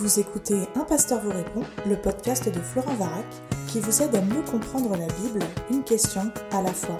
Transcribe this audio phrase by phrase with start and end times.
[0.00, 3.26] Vous écoutez Un pasteur vous répond, le podcast de Florent Varac,
[3.66, 6.20] qui vous aide à mieux comprendre la Bible, une question
[6.52, 6.96] à la fois.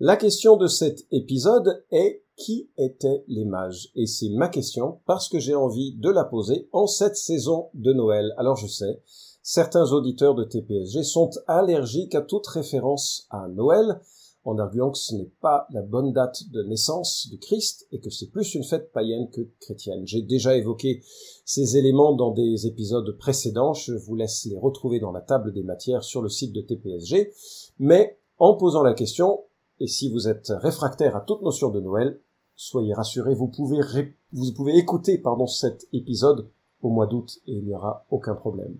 [0.00, 3.90] La question de cet épisode est qui étaient les mages?
[3.94, 7.92] Et c'est ma question parce que j'ai envie de la poser en cette saison de
[7.92, 8.34] Noël.
[8.36, 9.00] Alors je sais,
[9.44, 14.00] certains auditeurs de TPSG sont allergiques à toute référence à Noël,
[14.48, 18.08] en arguant que ce n'est pas la bonne date de naissance du Christ et que
[18.08, 20.06] c'est plus une fête païenne que chrétienne.
[20.06, 21.02] J'ai déjà évoqué
[21.44, 25.62] ces éléments dans des épisodes précédents, je vous laisse les retrouver dans la table des
[25.62, 27.30] matières sur le site de TPSG,
[27.78, 29.44] mais en posant la question,
[29.80, 32.18] et si vous êtes réfractaire à toute notion de Noël,
[32.56, 36.48] soyez rassurés, vous pouvez, écouter pardon, cet épisode
[36.82, 38.78] au mois d'août et il n'y aura aucun problème.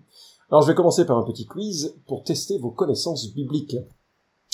[0.49, 3.77] Alors je vais commencer par un petit quiz pour tester vos connaissances bibliques.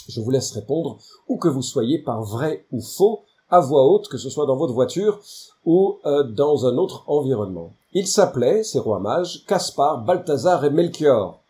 [0.07, 4.07] Je vous laisse répondre, où que vous soyez, par vrai ou faux, à voix haute,
[4.07, 5.19] que ce soit dans votre voiture
[5.65, 7.73] ou euh, dans un autre environnement.
[7.93, 11.41] Ils s'appelaient, ces rois mages, Caspar, Balthazar et Melchior.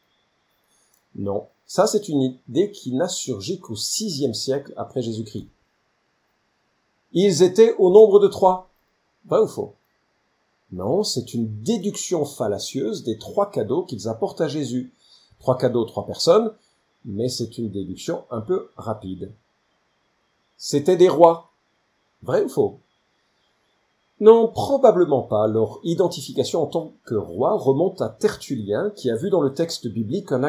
[1.16, 5.48] Non, ça c'est une idée qui n'a surgi qu'au sixième siècle après Jésus-Christ.
[7.14, 8.70] Ils étaient au nombre de trois.
[9.26, 9.74] Vrai ou faux?
[10.72, 14.94] Non, c'est une déduction fallacieuse des trois cadeaux qu'ils apportent à Jésus.
[15.40, 16.52] Trois cadeaux, trois personnes,
[17.06, 19.32] mais c'est une déduction un peu rapide.
[20.58, 21.52] C'étaient des rois.
[22.24, 22.80] Vrai ou faux?
[24.22, 25.48] Non, probablement pas.
[25.48, 29.88] Leur identification en tant que roi remonte à Tertullien, qui a vu dans le texte
[29.88, 30.44] biblique un,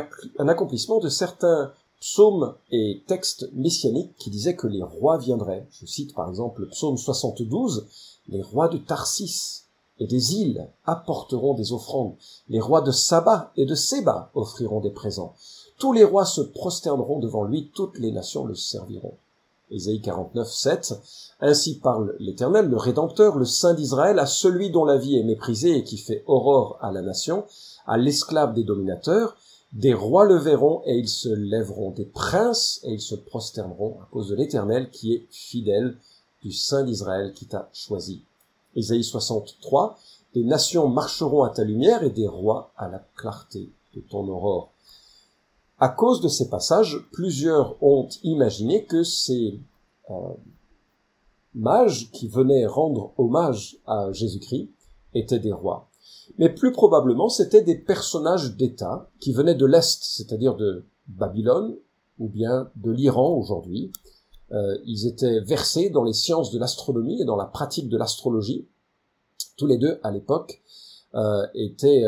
[0.48, 5.66] accomplissement de certains psaumes et textes messianiques qui disaient que les rois viendraient.
[5.70, 7.86] Je cite par exemple le psaume 72,
[8.28, 9.64] les rois de Tarsis
[9.98, 12.14] et des îles apporteront des offrandes,
[12.48, 15.34] les rois de Saba et de Séba offriront des présents.
[15.78, 19.14] Tous les rois se prosterneront devant lui, toutes les nations le serviront.
[19.70, 20.94] Ésaïe 49, 7.
[21.40, 25.76] Ainsi parle l'Éternel, le Rédempteur, le Saint d'Israël, à celui dont la vie est méprisée
[25.76, 27.44] et qui fait aurore à la nation,
[27.86, 29.36] à l'esclave des dominateurs.
[29.72, 34.08] Des rois le verront et ils se lèveront, des princes et ils se prosterneront à
[34.12, 35.96] cause de l'Éternel qui est fidèle,
[36.42, 38.22] du Saint d'Israël qui t'a choisi.
[38.76, 39.98] Ésaïe 63.
[40.34, 44.70] Des nations marcheront à ta lumière et des rois à la clarté de ton aurore.
[45.78, 49.60] À cause de ces passages, plusieurs ont imaginé que ces
[50.10, 50.14] euh,
[51.54, 54.70] mages qui venaient rendre hommage à Jésus-Christ
[55.12, 55.90] étaient des rois.
[56.38, 61.76] Mais plus probablement, c'étaient des personnages d'État qui venaient de l'Est, c'est-à-dire de Babylone
[62.18, 63.92] ou bien de l'Iran aujourd'hui.
[64.52, 68.66] Euh, ils étaient versés dans les sciences de l'astronomie et dans la pratique de l'astrologie.
[69.58, 70.62] Tous les deux, à l'époque,
[71.14, 72.04] euh, étaient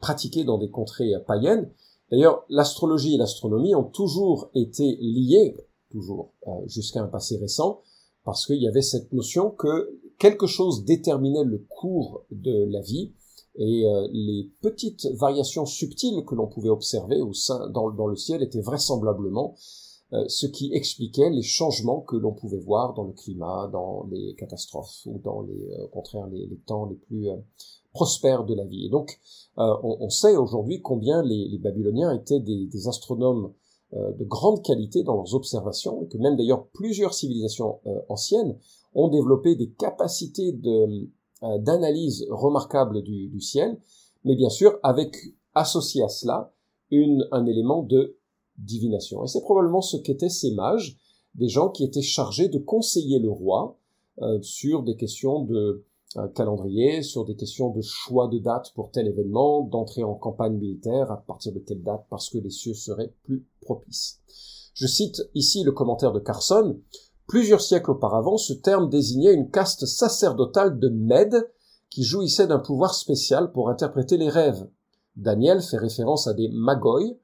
[0.00, 1.70] pratiqués dans des contrées païennes,
[2.10, 5.56] D'ailleurs, l'astrologie et l'astronomie ont toujours été liées,
[5.90, 7.82] toujours, euh, jusqu'à un passé récent,
[8.24, 13.12] parce qu'il y avait cette notion que quelque chose déterminait le cours de la vie,
[13.56, 18.42] et euh, les petites variations subtiles que l'on pouvait observer au sein, dans, le ciel
[18.42, 19.56] étaient vraisemblablement
[20.28, 25.04] ce qui expliquait les changements que l'on pouvait voir dans le climat, dans les catastrophes,
[25.06, 27.28] ou dans les, au contraire, les, les temps les plus
[27.92, 28.86] prospère de la vie.
[28.86, 29.18] Et donc,
[29.58, 33.52] euh, on, sait aujourd'hui combien les, Babyloniens étaient des, astronomes
[33.94, 38.56] euh, de grande qualité dans leurs observations, et que même d'ailleurs plusieurs civilisations euh, anciennes
[38.94, 41.08] ont développé des capacités de,
[41.58, 43.78] d'analyse remarquables du, ciel,
[44.24, 45.16] mais bien sûr avec
[45.54, 46.52] associé à cela
[46.90, 48.17] une, un élément de
[48.58, 49.24] divination.
[49.24, 50.98] Et c'est probablement ce qu'étaient ces mages,
[51.34, 53.78] des gens qui étaient chargés de conseiller le roi
[54.42, 55.84] sur des questions de
[56.34, 61.10] calendrier sur des questions de choix de date pour tel événement, d'entrer en campagne militaire,
[61.12, 64.18] à partir de quelle date, parce que les cieux seraient plus propices.
[64.74, 66.78] Je cite ici le commentaire de Carson.
[67.26, 71.50] Plusieurs siècles auparavant, ce terme désignait une caste sacerdotale de Mèdes
[71.90, 74.66] qui jouissait d'un pouvoir spécial pour interpréter les rêves.
[75.16, 77.18] Daniel fait référence à des magoi,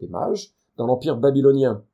[0.00, 1.84] des mages, dans l'empire babylonien.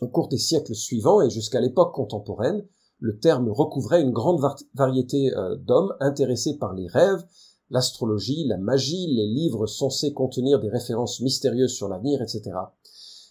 [0.00, 2.66] Au cours des siècles suivants et jusqu'à l'époque contemporaine,
[2.98, 4.42] le terme recouvrait une grande
[4.74, 7.24] variété euh, d'hommes intéressés par les rêves,
[7.70, 12.56] l'astrologie, la magie, les livres censés contenir des références mystérieuses sur l'avenir, etc.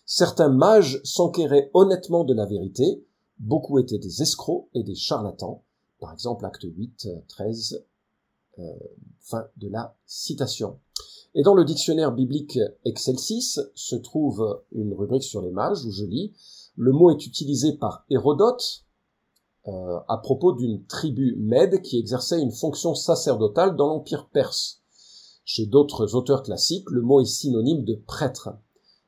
[0.05, 3.05] Certains mages s'enquéraient honnêtement de la vérité,
[3.39, 5.63] beaucoup étaient des escrocs et des charlatans,
[5.99, 7.85] par exemple acte 8, 13,
[8.59, 8.63] euh,
[9.19, 10.79] fin de la citation.
[11.35, 16.05] Et dans le dictionnaire biblique Excelsis se trouve une rubrique sur les mages où je
[16.05, 16.33] lis
[16.77, 18.83] le mot est utilisé par Hérodote,
[19.67, 24.81] euh, à propos d'une tribu mède qui exerçait une fonction sacerdotale dans l'Empire perse.
[25.43, 28.49] Chez d'autres auteurs classiques, le mot est synonyme de prêtre.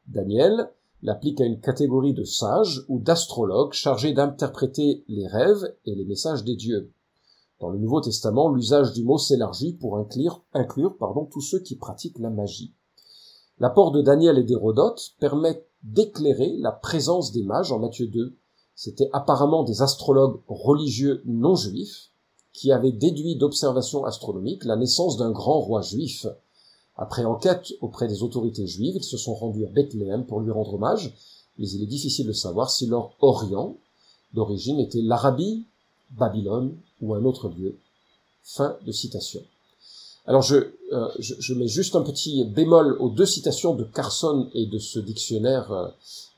[0.08, 0.72] Daniel
[1.04, 6.44] l'applique à une catégorie de sages ou d'astrologues chargés d'interpréter les rêves et les messages
[6.44, 6.92] des dieux.
[7.60, 10.44] Dans le Nouveau Testament, l'usage du mot s'élargit pour inclure,
[11.32, 12.74] tous ceux qui pratiquent la magie.
[13.60, 18.38] L'apport de Daniel et d'Hérodote permet d'éclairer la présence des mages en Matthieu 2.
[18.76, 22.12] C'étaient apparemment des astrologues religieux non juifs
[22.54, 26.28] qui avaient déduit d'observations astronomiques la naissance d'un grand roi juif.
[26.96, 30.76] Après enquête auprès des autorités juives, ils se sont rendus à Bethléem pour lui rendre
[30.76, 31.16] hommage,
[31.58, 33.78] mais il est difficile de savoir si leur Orient
[34.34, 35.66] d'origine était l'Arabie,
[36.12, 37.76] Babylone ou un autre lieu.
[38.44, 39.42] Fin de citation.
[40.26, 40.56] Alors je,
[40.92, 45.00] euh, je, mets juste un petit bémol aux deux citations de Carson et de ce
[45.00, 45.72] dictionnaire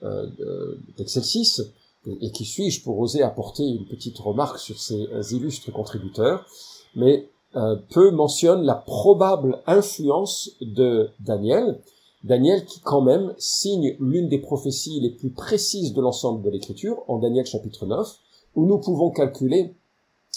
[0.03, 1.63] euh, euh d'Excel 6,
[2.21, 6.45] et qui suis-je pour oser apporter une petite remarque sur ces illustres contributeurs,
[6.95, 11.79] mais euh, peu mentionne la probable influence de Daniel,
[12.23, 17.03] Daniel qui quand même signe l'une des prophéties les plus précises de l'ensemble de l'écriture,
[17.07, 18.07] en Daniel chapitre 9,
[18.59, 19.73] où nous pouvons calculer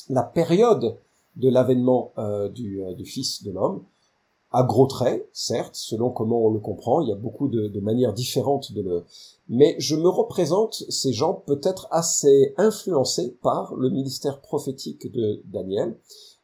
[0.09, 0.97] la période
[1.35, 3.83] de l'avènement euh, du, euh, du, Fils de l'homme,
[4.53, 8.13] à gros traits, certes, selon comment on le comprend, il y a beaucoup de, manières
[8.13, 9.05] différentes de le...
[9.49, 15.99] Mais je me représente ces gens peut-être assez influencés par le ministère prophétique de Daniel,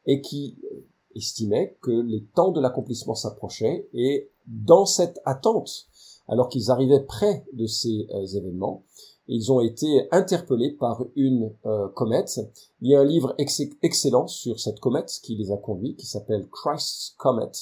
[0.06, 0.84] et qui euh,
[1.14, 5.86] estimaient que les temps de l'accomplissement s'approchaient, et dans cette attente,
[6.26, 8.82] alors qu'ils arrivaient près de ces événements,
[9.28, 12.40] ils ont été interpellés par une euh, comète.
[12.80, 13.34] Il y a un livre
[13.82, 17.52] excellent sur cette comète qui les a conduits, qui s'appelle Christ's Comet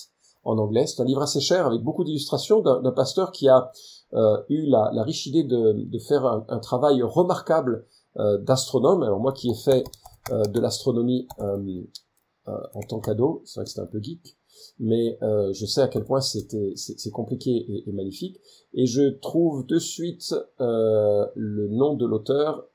[0.45, 0.87] en anglais.
[0.87, 3.73] C'est un livre assez cher avec beaucoup d'illustrations d'un pasteur qui a
[4.15, 7.85] euh, eu la, riche idée de, faire un, travail remarquable
[8.17, 9.03] euh, d'astronome.
[9.03, 9.85] Alors moi qui ai fait
[10.31, 14.37] de l'astronomie en tant qu'ado, c'est vrai que c'était un peu geek,
[14.79, 18.41] mais euh, je sais à quel point c'était c'est compliqué et, magnifique.
[18.75, 22.67] Et je trouve de suite euh, le nom de l'auteur,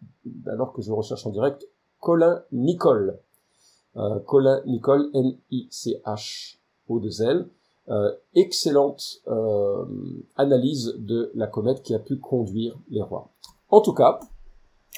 [0.47, 1.67] alors que je recherche en direct,
[1.99, 3.19] Colin Nicole.
[3.97, 7.47] Euh, Colin Nicole, N-I-C-H-O-2-L.
[7.89, 9.23] Euh, excellente
[10.37, 13.31] analyse de la comète qui a pu conduire les rois.
[13.69, 14.19] En tout cas,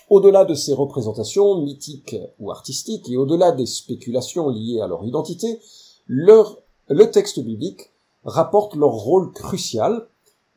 [0.10, 5.60] au-delà de ces représentations mythiques ou artistiques et au-delà des spéculations liées à leur identité,
[6.08, 7.92] leur le texte biblique
[8.26, 10.08] rapporte leur rôle crucial.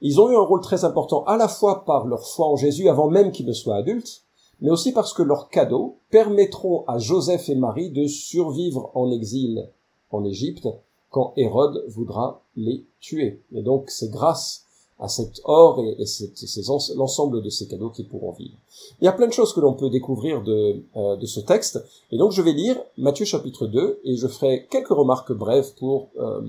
[0.01, 2.89] Ils ont eu un rôle très important à la fois par leur foi en Jésus
[2.89, 4.25] avant même qu'ils ne soient adultes,
[4.61, 9.71] mais aussi parce que leurs cadeaux permettront à Joseph et Marie de survivre en exil
[10.11, 10.69] en Égypte
[11.11, 13.43] quand Hérode voudra les tuer.
[13.53, 14.66] Et donc c'est grâce
[14.99, 18.57] à cet or et, et l'ensemble de ces cadeaux qui pourront vivre.
[19.01, 21.85] Il y a plein de choses que l'on peut découvrir de, euh, de ce texte,
[22.11, 26.09] et donc je vais lire Matthieu chapitre 2, et je ferai quelques remarques brèves pour
[26.19, 26.43] euh,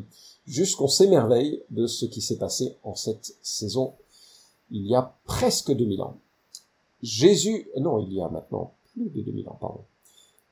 [0.46, 3.94] juste qu'on s'émerveille de ce qui s'est passé en cette saison
[4.70, 6.18] il y a presque 2000 ans.
[7.02, 9.82] Jésus, non, il y a maintenant plus de 2000 ans, pardon.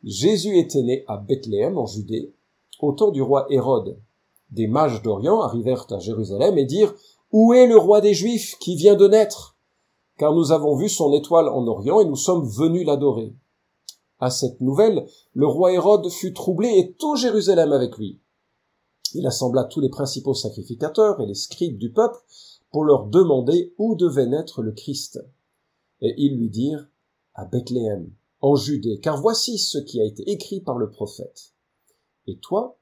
[0.04, 2.32] Jésus était né à Bethléem, en Judée,
[2.80, 3.98] au temps du roi Hérode.
[4.52, 6.94] Des mages d'Orient arrivèrent à Jérusalem et dirent
[7.38, 9.58] où est le roi des Juifs qui vient de naître?
[10.18, 13.36] Car nous avons vu son étoile en Orient et nous sommes venus l'adorer.
[14.20, 18.22] À cette nouvelle, le roi Hérode fut troublé et tout Jérusalem avec lui.
[19.16, 22.18] Il assembla tous les principaux sacrificateurs et les scribes du peuple
[22.72, 25.20] pour leur demander où devait naître le Christ.
[26.00, 26.88] Et ils lui dirent,
[27.34, 31.52] à Bethléem, en Judée, car voici ce qui a été écrit par le prophète.
[32.28, 32.78] Et toi,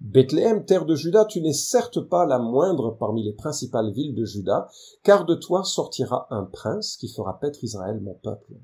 [0.00, 4.24] Bethléem, terre de Juda, tu n'es certes pas la moindre parmi les principales villes de
[4.24, 4.68] Juda,
[5.02, 8.54] car de toi sortira un prince qui fera paître Israël, mon peuple.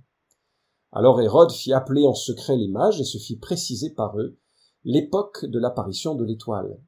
[0.92, 4.38] Alors Hérode fit appeler en secret les mages et se fit préciser par eux
[4.84, 6.78] l'époque de l'apparition de l'étoile.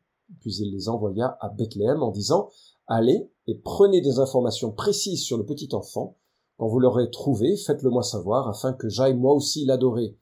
[0.41, 2.51] Puis il les envoya à Bethléem en disant
[2.87, 6.19] Allez et prenez des informations précises sur le petit enfant.
[6.59, 10.19] Quand vous l'aurez trouvé, faites-le moi savoir afin que j'aille moi aussi l'adorer.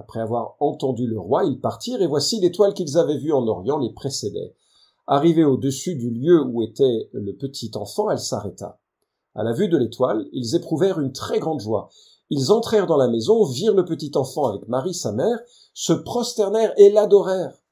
[0.00, 3.76] Après avoir entendu le roi, ils partirent, et voici l'étoile qu'ils avaient vue en Orient
[3.76, 4.56] les précédait.
[5.06, 8.80] Arrivés au-dessus du lieu où était le petit enfant, elle s'arrêta.
[9.34, 11.90] À la vue de l'étoile, ils éprouvèrent une très grande joie.
[12.30, 15.38] Ils entrèrent dans la maison, virent le petit enfant avec Marie, sa mère,
[15.74, 17.62] se prosternèrent et l'adorèrent.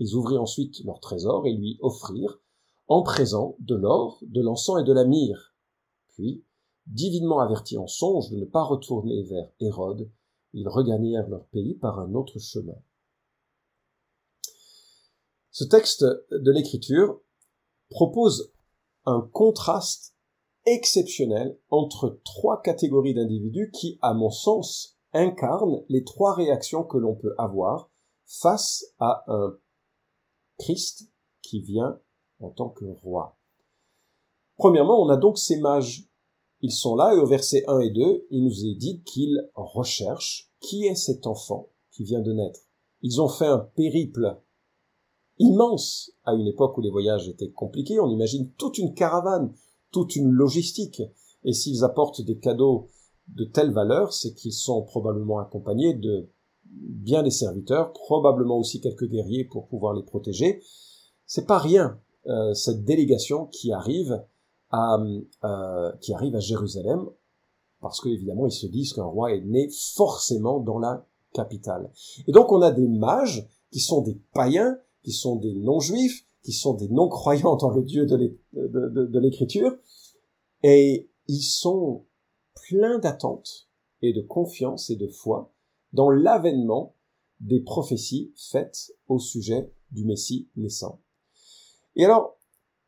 [0.00, 2.42] Ils ouvrirent ensuite leur trésor et lui offrirent,
[2.88, 5.54] en présent, de l'or, de l'encens et de la myrrhe.
[6.10, 6.44] Puis,
[6.86, 10.10] divinement avertis en songe de ne pas retourner vers Hérode,
[10.52, 12.76] ils regagnèrent leur pays par un autre chemin.
[15.50, 17.20] Ce texte de l'Écriture
[17.90, 18.52] propose
[19.04, 20.14] un contraste
[20.66, 27.16] exceptionnel entre trois catégories d'individus qui, à mon sens, incarnent les trois réactions que l'on
[27.16, 27.90] peut avoir
[28.26, 29.58] face à un
[30.58, 31.10] Christ
[31.42, 31.98] qui vient
[32.38, 33.36] en tant que roi.
[34.56, 36.09] Premièrement, on a donc ces mages
[36.62, 40.50] ils sont là et au verset 1 et 2, il nous est dit qu'ils recherchent
[40.60, 42.60] qui est cet enfant qui vient de naître.
[43.02, 44.38] Ils ont fait un périple
[45.38, 47.98] immense à une époque où les voyages étaient compliqués.
[47.98, 49.54] On imagine toute une caravane,
[49.90, 51.02] toute une logistique.
[51.44, 52.88] Et s'ils apportent des cadeaux
[53.28, 56.28] de telle valeur, c'est qu'ils sont probablement accompagnés de
[56.64, 60.62] bien des serviteurs, probablement aussi quelques guerriers pour pouvoir les protéger.
[61.26, 64.22] C'est pas rien euh, cette délégation qui arrive
[64.72, 67.08] euh, qui arrive à Jérusalem
[67.80, 71.90] parce qu'évidemment ils se disent qu'un roi est né forcément dans la capitale.
[72.26, 76.52] Et donc on a des mages qui sont des païens, qui sont des non-juifs, qui
[76.52, 79.76] sont des non-croyants dans le Dieu de l'écriture,
[80.62, 82.06] et ils sont
[82.68, 83.68] pleins d'attentes
[84.02, 85.52] et de confiance et de foi
[85.92, 86.94] dans l'avènement
[87.40, 91.00] des prophéties faites au sujet du Messie naissant.
[91.96, 92.36] Et alors,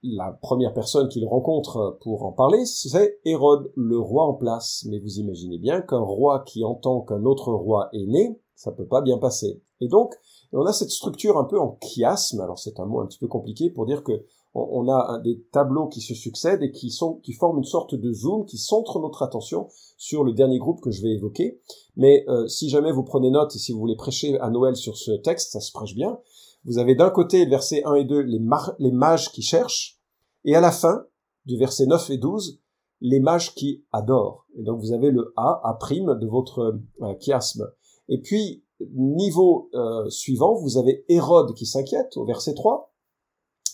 [0.02, 4.84] la première personne qu'il rencontre pour en parler, c'est Hérode, le roi en place.
[4.88, 8.86] Mais vous imaginez bien qu'un roi qui entend qu'un autre roi est né, ça peut
[8.86, 9.62] pas bien passer.
[9.80, 10.14] Et donc,
[10.52, 12.40] on a cette structure un peu en chiasme.
[12.40, 15.88] Alors c'est un mot un petit peu compliqué pour dire que on a des tableaux
[15.88, 19.22] qui se succèdent et qui sont qui forment une sorte de zoom qui centre notre
[19.22, 21.58] attention sur le dernier groupe que je vais évoquer.
[21.96, 24.98] Mais euh, si jamais vous prenez note et si vous voulez prêcher à Noël sur
[24.98, 26.18] ce texte, ça se prêche bien.
[26.64, 29.98] Vous avez d'un côté, verset 1 et 2, les, mages qui cherchent,
[30.44, 31.06] et à la fin,
[31.44, 32.60] du verset 9 et 12,
[33.00, 34.46] les mages qui adorent.
[34.56, 37.68] Et donc vous avez le A, A prime de votre euh, chiasme.
[38.08, 38.64] Et puis,
[38.94, 42.92] niveau euh, suivant, vous avez Hérode qui s'inquiète au verset 3.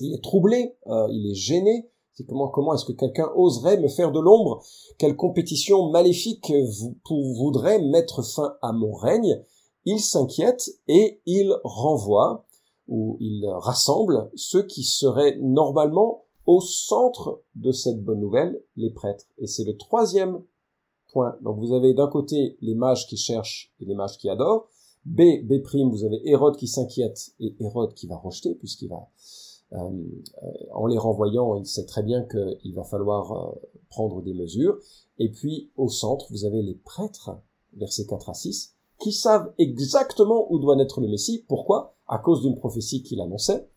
[0.01, 1.91] Il est troublé, euh, il est gêné.
[2.15, 4.65] C'est comment comment est-ce que quelqu'un oserait me faire de l'ombre?
[4.99, 6.97] Quelle compétition maléfique vous,
[7.35, 9.41] voudrait mettre fin à mon règne?
[9.85, 12.45] Il s'inquiète et il renvoie
[12.89, 19.27] où il rassemble ceux qui seraient normalement au centre de cette bonne nouvelle, les prêtres.
[19.37, 20.43] Et c'est le troisième
[21.13, 21.37] point.
[21.43, 24.69] Donc vous avez d'un côté les mages qui cherchent et les mages qui adorent.
[25.05, 29.09] B, B', vous avez Hérode qui s'inquiète et Hérode qui va rejeter puisqu'il va,
[29.73, 34.35] euh, euh, en les renvoyant, il sait très bien qu'il va falloir euh, prendre des
[34.35, 34.79] mesures.
[35.19, 37.31] Et puis au centre, vous avez les prêtres,
[37.77, 41.45] versets 4 à 6, qui savent exactement où doit naître le Messie.
[41.49, 41.95] Pourquoi?
[42.07, 43.69] À cause d'une prophétie qu'il annonçait.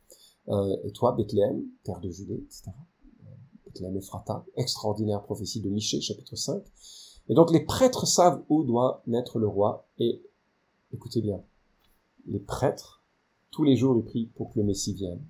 [0.50, 2.72] Euh, et toi, Bethléem, terre de Judée, etc.
[3.66, 6.64] Bethléem Ephrata, extraordinaire prophétie de Michée, chapitre 5.
[7.30, 9.88] Et donc les prêtres savent où doit naître le roi.
[10.00, 10.22] Et
[10.94, 11.42] écoutez bien,
[12.28, 13.04] les prêtres,
[13.52, 15.22] tous les jours, ils prient pour que le Messie vienne.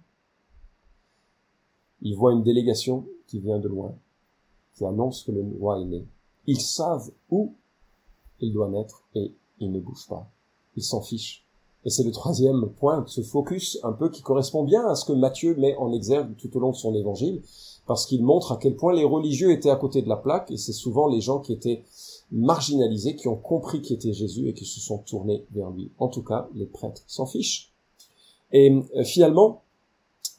[2.01, 3.95] Ils voient une délégation qui vient de loin,
[4.73, 6.07] qui annonce que le roi est né.
[6.47, 7.55] Ils savent où
[8.39, 10.29] il doit naître et ils ne bougent pas.
[10.75, 11.45] Ils s'en fichent.
[11.85, 15.13] Et c'est le troisième point, ce focus un peu qui correspond bien à ce que
[15.13, 17.41] Matthieu met en exergue tout au long de son évangile,
[17.87, 20.57] parce qu'il montre à quel point les religieux étaient à côté de la plaque, et
[20.57, 21.83] c'est souvent les gens qui étaient
[22.31, 25.91] marginalisés, qui ont compris qui était Jésus et qui se sont tournés vers lui.
[25.97, 27.71] En tout cas, les prêtres s'en fichent.
[28.51, 29.63] Et euh, finalement,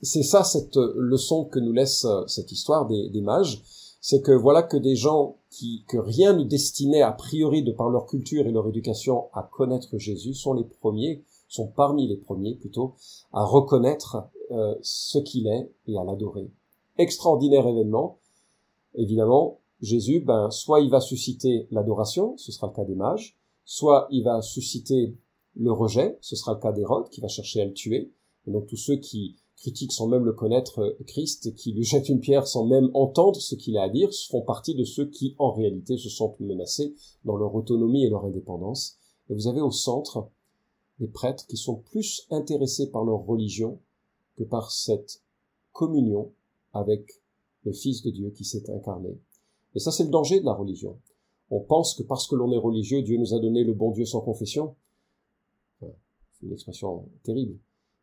[0.01, 3.63] c'est ça cette leçon que nous laisse euh, cette histoire des, des mages,
[4.03, 7.89] c'est que voilà que des gens qui, que rien ne destinait a priori de par
[7.89, 12.57] leur culture et leur éducation à connaître Jésus sont les premiers, sont parmi les premiers
[12.57, 12.95] plutôt,
[13.33, 16.51] à reconnaître euh, ce qu'il est et à l'adorer.
[16.99, 18.19] Extraordinaire événement.
[18.97, 24.09] Évidemment, Jésus, ben, soit il va susciter l'adoration, ce sera le cas des mages, soit
[24.11, 25.17] il va susciter
[25.55, 28.11] le rejet, ce sera le cas d'Hérode qui va chercher à le tuer.
[28.49, 32.09] Et donc tous ceux qui critiques sans même le connaître euh, Christ qui lui jettent
[32.09, 35.37] une pierre sans même entendre ce qu'il a à dire font partie de ceux qui
[35.39, 38.99] en réalité se sentent menacés dans leur autonomie et leur indépendance.
[39.31, 40.29] Et vous avez au centre
[40.99, 43.79] des prêtres qui sont plus intéressés par leur religion
[44.37, 45.23] que par cette
[45.71, 46.33] communion
[46.73, 47.23] avec
[47.63, 49.17] le Fils de Dieu qui s'est incarné.
[49.77, 50.99] Et ça, c'est le danger de la religion.
[51.51, 54.07] On pense que parce que l'on est religieux, Dieu nous a donné le bon Dieu
[54.07, 54.75] sans confession.
[55.81, 57.59] c'est une expression terrible.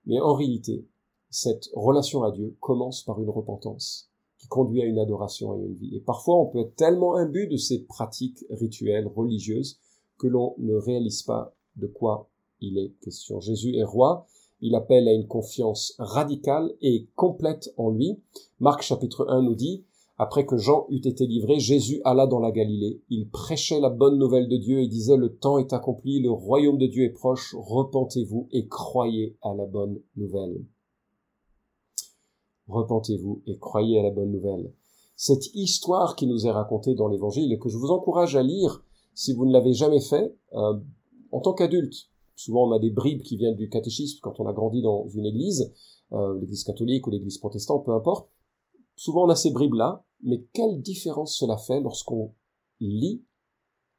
[0.06, 0.86] Mais en réalité,
[1.30, 4.10] cette relation à Dieu commence par une repentance
[4.40, 5.96] qui conduit à une adoration et une vie.
[5.96, 9.80] Et parfois, on peut être tellement imbu de ces pratiques rituelles, religieuses,
[10.18, 12.30] que l'on ne réalise pas de quoi
[12.62, 13.40] il est question.
[13.40, 14.26] Jésus est roi,
[14.62, 18.20] il appelle à une confiance radicale et complète en lui.
[18.60, 19.86] Marc chapitre 1 nous dit,
[20.18, 23.02] après que Jean eut été livré, Jésus alla dans la Galilée.
[23.10, 26.78] Il prêchait la bonne nouvelle de Dieu et disait, le temps est accompli, le royaume
[26.78, 30.66] de Dieu est proche, repentez-vous et croyez à la bonne nouvelle
[32.70, 34.74] repentez-vous et croyez à la bonne nouvelle.
[35.16, 38.84] Cette histoire qui nous est racontée dans l'Évangile et que je vous encourage à lire
[39.14, 40.80] si vous ne l'avez jamais fait euh,
[41.32, 42.10] en tant qu'adulte.
[42.36, 45.26] Souvent on a des bribes qui viennent du catéchisme quand on a grandi dans une
[45.26, 45.74] église,
[46.14, 48.30] euh, l'église catholique ou l'église protestante, peu importe.
[48.96, 52.34] Souvent on a ces bribes-là, mais quelle différence cela fait lorsqu'on
[52.80, 53.24] lit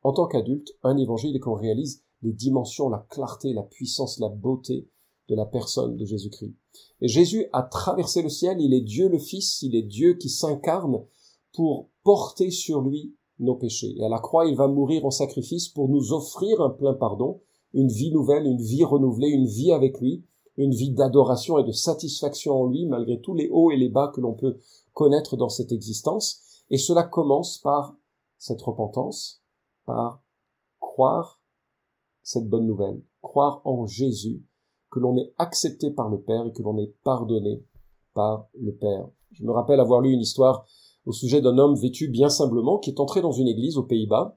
[0.02, 4.28] en tant qu'adulte un évangile et qu'on réalise les dimensions, la clarté, la puissance, la
[4.28, 4.88] beauté
[5.30, 6.52] de la personne de Jésus-Christ.
[7.00, 10.28] Et Jésus a traversé le ciel, il est Dieu le Fils, il est Dieu qui
[10.28, 11.04] s'incarne
[11.54, 13.94] pour porter sur lui nos péchés.
[13.96, 17.40] Et à la croix, il va mourir en sacrifice pour nous offrir un plein pardon,
[17.72, 20.24] une vie nouvelle, une vie renouvelée, une vie avec lui,
[20.56, 24.12] une vie d'adoration et de satisfaction en lui, malgré tous les hauts et les bas
[24.14, 24.58] que l'on peut
[24.92, 26.64] connaître dans cette existence.
[26.70, 27.96] Et cela commence par
[28.36, 29.42] cette repentance,
[29.86, 30.22] par
[30.80, 31.40] croire
[32.22, 34.44] cette bonne nouvelle, croire en Jésus,
[34.90, 37.62] que l'on est accepté par le Père et que l'on est pardonné
[38.14, 39.08] par le Père.
[39.32, 40.64] Je me rappelle avoir lu une histoire
[41.06, 44.36] au sujet d'un homme vêtu bien simplement qui est entré dans une église aux Pays-Bas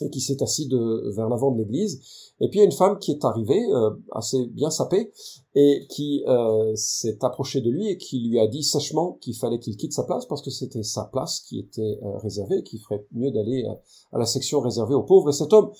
[0.00, 0.68] et qui s'est assis
[1.14, 2.00] vers l'avant de l'église.
[2.40, 5.10] Et puis il y a une femme qui est arrivée, euh, assez bien sapée,
[5.54, 9.58] et qui euh, s'est approchée de lui et qui lui a dit sèchement qu'il fallait
[9.58, 13.06] qu'il quitte sa place parce que c'était sa place qui était euh, réservée, qu'il ferait
[13.12, 13.64] mieux d'aller
[14.12, 15.30] à la section réservée aux pauvres.
[15.30, 15.70] Et cet homme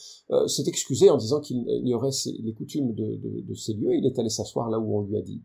[0.46, 2.10] s'est excusé en disant qu'il ignorait
[2.42, 3.94] les coutumes de, de, de ces lieux.
[3.94, 5.42] Il est allé s'asseoir là où on lui a dit.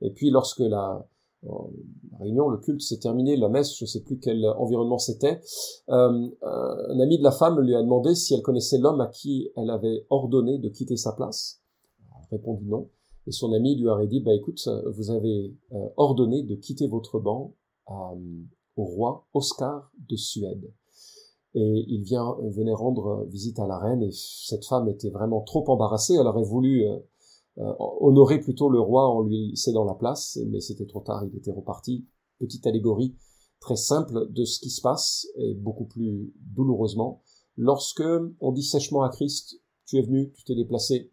[0.00, 1.06] Et puis lorsque la,
[1.42, 5.40] la réunion, le culte s'est terminé, la messe, je ne sais plus quel environnement c'était.
[5.88, 9.50] Euh, un ami de la femme lui a demandé si elle connaissait l'homme à qui
[9.56, 11.62] elle avait ordonné de quitter sa place.
[12.00, 12.88] Elle a répondu non.
[13.26, 14.58] Et son ami lui aurait dit, bah écoute,
[14.96, 17.54] vous avez euh, ordonné de quitter votre banc
[17.86, 20.72] au roi Oscar de Suède.
[21.54, 25.68] Et il vient, venait rendre visite à la reine et cette femme était vraiment trop
[25.68, 26.14] embarrassée.
[26.14, 26.98] Elle aurait voulu euh, euh,
[27.58, 31.52] honorer plutôt le roi en lui cédant la place, mais c'était trop tard, il était
[31.52, 32.06] reparti.
[32.38, 33.16] Petite allégorie
[33.60, 37.22] très simple de ce qui se passe, et beaucoup plus douloureusement,
[37.56, 38.04] lorsque
[38.40, 41.12] on dit sèchement à Christ, tu es venu, tu t'es déplacé,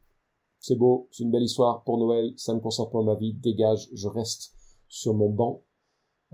[0.60, 3.90] c'est beau, c'est une belle histoire pour Noël, ça ne concerne pas ma vie, dégage,
[3.94, 4.54] je reste
[4.88, 5.64] sur mon banc,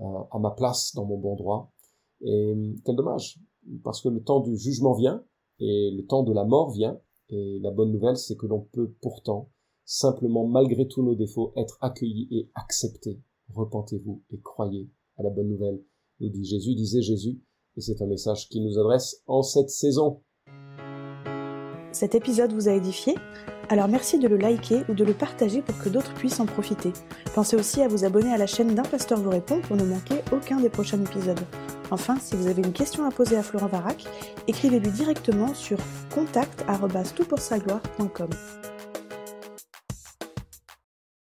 [0.00, 1.72] euh, à ma place, dans mon bon droit.
[2.20, 2.54] Et
[2.84, 3.40] quel dommage,
[3.82, 5.24] parce que le temps du jugement vient,
[5.58, 8.94] et le temps de la mort vient, et la bonne nouvelle, c'est que l'on peut
[9.00, 9.50] pourtant
[9.84, 13.20] simplement malgré tous nos défauts, être accueillis et acceptés.
[13.54, 15.82] Repentez-vous et croyez à la bonne nouvelle,
[16.20, 17.40] nous dit Jésus, disait Jésus,
[17.76, 20.22] et c'est un message qui nous adresse en cette saison.
[21.92, 23.14] Cet épisode vous a édifié?
[23.68, 26.92] Alors merci de le liker ou de le partager pour que d'autres puissent en profiter.
[27.34, 30.16] Pensez aussi à vous abonner à la chaîne d'un pasteur vous répond pour ne manquer
[30.32, 31.40] aucun des prochains épisodes.
[31.90, 34.04] Enfin, si vous avez une question à poser à Florent Varac,
[34.46, 35.78] écrivez-lui directement sur
[36.14, 38.30] contact.toutpoursagloire.com.